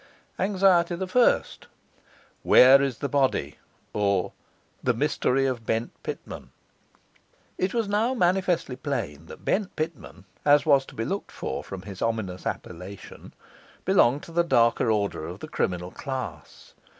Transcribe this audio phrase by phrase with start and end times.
[0.39, 1.67] Anxiety the First:
[2.41, 3.59] Where is the Body?
[3.93, 4.31] or,
[4.81, 6.49] The Mystery of Bent Pitman.
[7.59, 11.83] It was now manifestly plain that Bent Pitman (as was to be looked for from
[11.83, 13.35] his ominous appellation)
[13.85, 16.73] belonged to the darker order of the criminal class.